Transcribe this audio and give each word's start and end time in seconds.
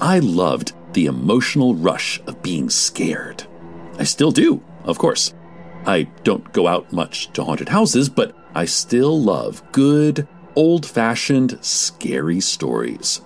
I 0.00 0.20
loved 0.20 0.74
the 0.92 1.06
emotional 1.06 1.74
rush 1.74 2.20
of 2.28 2.40
being 2.40 2.70
scared. 2.70 3.44
I 3.98 4.04
still 4.04 4.30
do, 4.30 4.62
of 4.84 4.96
course. 4.96 5.34
I 5.86 6.04
don't 6.22 6.52
go 6.52 6.68
out 6.68 6.92
much 6.92 7.32
to 7.32 7.42
haunted 7.42 7.68
houses, 7.68 8.08
but 8.08 8.32
I 8.54 8.64
still 8.64 9.20
love 9.20 9.60
good, 9.72 10.28
old 10.54 10.86
fashioned, 10.86 11.58
scary 11.62 12.38
stories. 12.38 13.22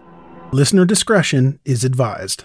Listener 0.50 0.86
discretion 0.86 1.60
is 1.66 1.84
advised. 1.84 2.44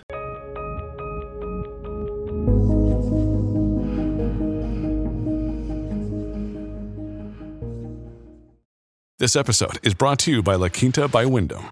This 9.19 9.35
episode 9.37 9.79
is 9.83 9.93
brought 9.93 10.19
to 10.19 10.31
you 10.31 10.43
by 10.43 10.55
La 10.55 10.67
Quinta 10.67 11.07
by 11.07 11.25
Wyndham. 11.25 11.71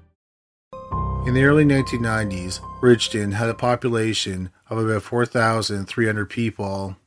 In 1.23 1.35
the 1.35 1.43
early 1.43 1.65
1990s, 1.65 2.61
Bridgeton 2.79 3.31
had 3.33 3.47
a 3.47 3.53
population 3.53 4.49
of 4.71 4.79
about 4.79 5.03
4,300 5.03 6.25
people. 6.27 6.97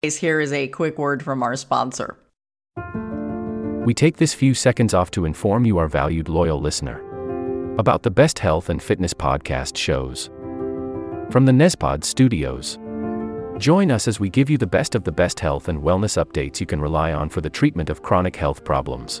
Here 0.00 0.40
is 0.40 0.52
a 0.52 0.68
quick 0.68 0.96
word 0.96 1.24
from 1.24 1.42
our 1.42 1.56
sponsor. 1.56 2.16
We 3.84 3.94
take 3.94 4.18
this 4.18 4.32
few 4.32 4.54
seconds 4.54 4.94
off 4.94 5.10
to 5.10 5.24
inform 5.24 5.64
you, 5.64 5.76
our 5.78 5.88
valued 5.88 6.28
loyal 6.28 6.60
listener, 6.60 7.02
about 7.78 8.04
the 8.04 8.12
best 8.12 8.38
health 8.38 8.68
and 8.68 8.80
fitness 8.80 9.12
podcast 9.12 9.76
shows. 9.76 10.30
From 11.32 11.44
the 11.44 11.52
Nezpod 11.52 12.04
studios. 12.04 12.78
Join 13.58 13.90
us 13.90 14.06
as 14.06 14.20
we 14.20 14.30
give 14.30 14.48
you 14.48 14.56
the 14.56 14.68
best 14.68 14.94
of 14.94 15.02
the 15.02 15.10
best 15.10 15.40
health 15.40 15.68
and 15.68 15.82
wellness 15.82 16.16
updates 16.24 16.60
you 16.60 16.66
can 16.66 16.80
rely 16.80 17.12
on 17.12 17.28
for 17.28 17.40
the 17.40 17.50
treatment 17.50 17.90
of 17.90 18.02
chronic 18.02 18.36
health 18.36 18.62
problems. 18.62 19.20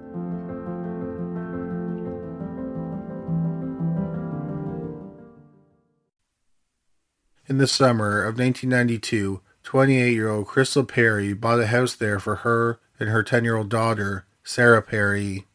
In 7.51 7.57
the 7.57 7.67
summer 7.67 8.21
of 8.21 8.39
1992, 8.39 9.41
28 9.63 10.13
year 10.13 10.29
old 10.29 10.47
Crystal 10.47 10.85
Perry 10.85 11.33
bought 11.33 11.59
a 11.59 11.67
house 11.67 11.93
there 11.93 12.17
for 12.17 12.35
her 12.47 12.79
and 12.97 13.09
her 13.09 13.23
10 13.23 13.43
year 13.43 13.57
old 13.57 13.67
daughter, 13.67 14.25
Sarah 14.41 14.81
Perry. 14.81 15.47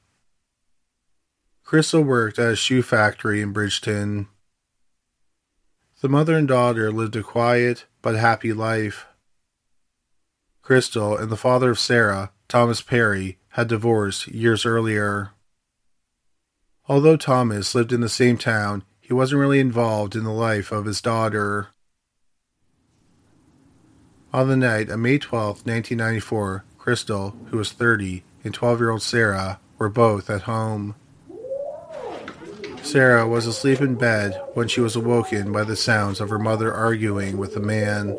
Crystal 1.65 2.03
worked 2.03 2.39
at 2.39 2.53
a 2.53 2.55
shoe 2.55 2.83
factory 2.83 3.41
in 3.41 3.55
Bridgeton. 3.55 4.29
The 6.03 6.11
mother 6.11 6.37
and 6.37 6.47
daughter 6.47 6.93
lived 6.93 7.17
a 7.17 7.23
quiet 7.23 7.87
but 8.03 8.15
happy 8.15 8.53
life. 8.53 9.07
Crystal 10.61 11.17
and 11.17 11.31
the 11.31 11.35
father 11.39 11.71
of 11.71 11.79
Sarah, 11.79 12.31
Thomas 12.47 12.83
Perry, 12.83 13.39
had 13.53 13.69
divorced 13.69 14.29
years 14.29 14.67
earlier. 14.67 15.31
Although 16.91 17.17
Thomas 17.17 17.75
lived 17.75 17.91
in 17.91 18.03
the 18.03 18.11
same 18.11 18.37
town, 18.37 18.85
he 19.01 19.15
wasn't 19.15 19.41
really 19.41 19.61
involved 19.61 20.15
in 20.15 20.25
the 20.25 20.31
life 20.31 20.71
of 20.71 20.85
his 20.85 21.01
daughter. 21.01 21.69
On 24.37 24.49
the 24.49 24.57
night 24.59 24.91
of 24.91 25.01
May 25.01 25.17
12, 25.17 25.65
1994, 25.65 26.63
Crystal, 26.77 27.35
who 27.47 27.57
was 27.57 27.73
30, 27.73 28.23
and 28.45 28.53
12 28.53 28.81
year 28.81 28.91
old 28.91 29.01
Sarah 29.01 29.59
were 29.79 29.89
both 29.89 30.29
at 30.29 30.43
home. 30.43 30.95
Sarah 32.83 33.27
was 33.27 33.47
asleep 33.47 33.81
in 33.81 33.95
bed 33.95 34.39
when 34.53 34.69
she 34.69 34.83
was 34.83 34.95
awoken 34.95 35.53
by 35.53 35.65
the 35.65 35.75
sounds 35.75 36.21
of 36.21 36.29
her 36.29 36.39
mother 36.39 36.71
arguing 36.71 37.39
with 37.39 37.57
a 37.57 37.61
man. 37.61 38.19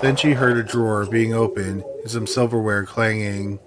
Then 0.00 0.16
she 0.16 0.32
heard 0.32 0.56
a 0.56 0.62
drawer 0.62 1.06
being 1.06 1.32
opened 1.32 1.84
and 2.02 2.10
some 2.10 2.26
silverware 2.26 2.84
clanging. 2.84 3.58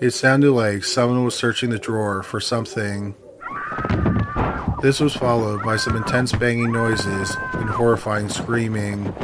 It 0.00 0.12
sounded 0.12 0.52
like 0.52 0.84
someone 0.84 1.24
was 1.24 1.34
searching 1.34 1.70
the 1.70 1.78
drawer 1.78 2.22
for 2.22 2.40
something. 2.40 3.14
This 4.82 4.98
was 4.98 5.14
followed 5.14 5.62
by 5.62 5.76
some 5.76 5.94
intense 5.94 6.32
banging 6.32 6.72
noises 6.72 7.36
and 7.52 7.70
horrifying 7.70 8.28
screaming. 8.28 9.14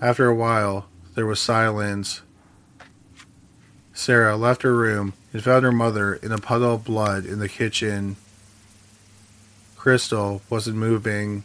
After 0.00 0.26
a 0.26 0.34
while, 0.34 0.86
there 1.14 1.26
was 1.26 1.38
silence. 1.38 2.22
Sarah 3.92 4.36
left 4.36 4.62
her 4.62 4.74
room 4.74 5.12
and 5.34 5.44
found 5.44 5.64
her 5.64 5.72
mother 5.72 6.14
in 6.14 6.32
a 6.32 6.38
puddle 6.38 6.74
of 6.76 6.84
blood 6.84 7.26
in 7.26 7.40
the 7.40 7.48
kitchen. 7.48 8.16
Crystal 9.76 10.40
wasn't 10.48 10.78
moving. 10.78 11.44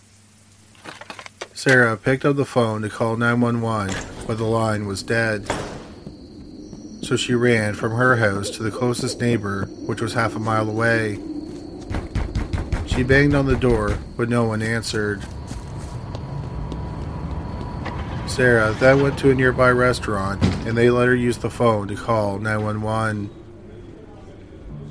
Sarah 1.56 1.96
picked 1.96 2.26
up 2.26 2.36
the 2.36 2.44
phone 2.44 2.82
to 2.82 2.90
call 2.90 3.16
911, 3.16 3.96
but 4.28 4.38
the 4.38 4.44
line 4.44 4.86
was 4.86 5.02
dead. 5.02 5.50
So 7.02 7.16
she 7.16 7.34
ran 7.34 7.76
from 7.76 7.94
her 7.94 8.18
house 8.18 8.50
to 8.52 8.64
the 8.64 8.70
closest 8.70 9.22
neighbor, 9.22 9.64
which 9.86 10.02
was 10.02 10.14
half 10.14 10.36
a 10.36 10.40
mile 10.40 10.70
away. 10.70 11.18
She 12.86 13.04
banged 13.04 13.34
on 13.34 13.46
the 13.46 13.56
door, 13.56 13.98
but 14.18 14.28
no 14.28 14.44
one 14.44 14.62
answered. 14.62 15.26
Sarah 18.28 18.76
then 18.78 19.02
went 19.02 19.18
to 19.20 19.32
a 19.32 19.34
nearby 19.34 19.72
restaurant 19.72 20.44
and 20.68 20.78
they 20.78 20.90
let 20.90 21.08
her 21.08 21.16
use 21.16 21.38
the 21.38 21.50
phone 21.50 21.88
to 21.88 21.96
call 21.96 22.38
911. 22.38 23.30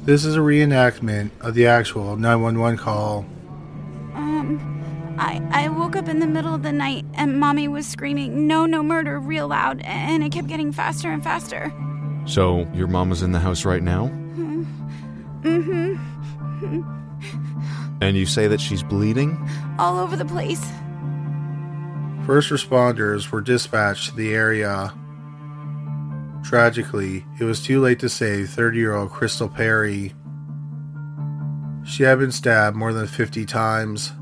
This 0.04 0.24
is 0.24 0.34
a 0.34 0.40
reenactment 0.40 1.30
of 1.42 1.52
the 1.52 1.66
actual 1.66 2.16
911 2.16 2.78
call. 2.78 3.26
Um, 4.14 4.73
I, 5.18 5.40
I 5.50 5.68
woke 5.68 5.96
up 5.96 6.08
in 6.08 6.18
the 6.18 6.26
middle 6.26 6.54
of 6.54 6.62
the 6.62 6.72
night 6.72 7.04
and 7.14 7.38
mommy 7.38 7.68
was 7.68 7.86
screaming, 7.86 8.46
no, 8.46 8.66
no 8.66 8.82
murder, 8.82 9.20
real 9.20 9.48
loud, 9.48 9.80
and 9.82 10.24
it 10.24 10.32
kept 10.32 10.48
getting 10.48 10.72
faster 10.72 11.10
and 11.10 11.22
faster. 11.22 11.72
So, 12.26 12.66
your 12.74 12.86
mom 12.86 13.08
mama's 13.08 13.22
in 13.22 13.32
the 13.32 13.38
house 13.40 13.64
right 13.64 13.82
now? 13.82 14.08
Mm 14.08 14.66
hmm. 15.44 15.94
And 18.00 18.16
you 18.16 18.26
say 18.26 18.48
that 18.48 18.60
she's 18.60 18.82
bleeding? 18.82 19.48
All 19.78 19.98
over 19.98 20.16
the 20.16 20.24
place. 20.24 20.64
First 22.26 22.50
responders 22.50 23.30
were 23.30 23.40
dispatched 23.40 24.10
to 24.10 24.16
the 24.16 24.34
area. 24.34 24.92
Tragically, 26.42 27.26
it 27.38 27.44
was 27.44 27.62
too 27.62 27.80
late 27.80 27.98
to 28.00 28.08
save 28.08 28.50
30 28.50 28.78
year 28.78 28.94
old 28.94 29.10
Crystal 29.10 29.48
Perry. 29.48 30.14
She 31.84 32.02
had 32.02 32.18
been 32.18 32.32
stabbed 32.32 32.76
more 32.76 32.92
than 32.92 33.06
50 33.06 33.44
times. 33.44 34.12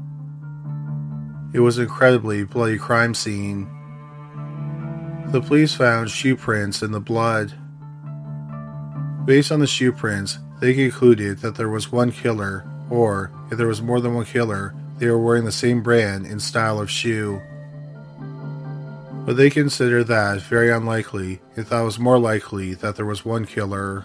It 1.53 1.61
was 1.61 1.77
an 1.77 1.85
incredibly 1.85 2.45
bloody 2.45 2.79
crime 2.79 3.15
scene. 3.15 3.69
The 5.33 5.43
police 5.43 5.75
found 5.75 6.11
shoe 6.11 6.37
prints 6.37 6.83
in 6.83 6.93
the 6.93 7.01
blood. 7.01 7.53
Based 9.27 9.53
on 9.53 9.61
the 9.61 9.67
shoe 9.67 9.93
prints, 9.93 10.39
they 10.61 10.75
concluded 10.75 11.39
that 11.39 11.57
there 11.57 11.69
was 11.69 11.93
one 11.93 12.11
killer, 12.11 12.65
or 12.89 13.31
if 13.51 13.59
there 13.59 13.67
was 13.67 13.83
more 13.83 14.01
than 14.01 14.15
one 14.15 14.25
killer, 14.25 14.75
they 14.99 15.09
were 15.09 15.19
wearing 15.19 15.45
the 15.45 15.53
same 15.53 15.83
brand 15.83 16.27
and 16.27 16.41
style 16.41 16.81
of 16.81 16.91
shoe. 16.91 17.41
But 19.27 19.37
they 19.37 19.51
considered 19.51 20.07
that 20.09 20.41
very 20.41 20.71
unlikely 20.71 21.41
and 21.55 21.67
thought 21.67 21.83
it 21.83 21.85
was 21.85 21.99
more 21.99 22.19
likely 22.19 22.75
that 22.75 22.97
there 22.97 23.07
was 23.07 23.25
one 23.25 23.45
killer. 23.45 24.05